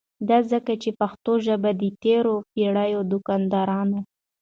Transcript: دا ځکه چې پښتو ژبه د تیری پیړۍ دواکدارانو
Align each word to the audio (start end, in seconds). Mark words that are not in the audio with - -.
دا 0.29 0.37
ځکه 0.51 0.73
چې 0.81 0.89
پښتو 0.99 1.31
ژبه 1.45 1.71
د 1.81 1.83
تیری 2.01 2.35
پیړۍ 2.53 2.91
دواکدارانو 3.11 3.99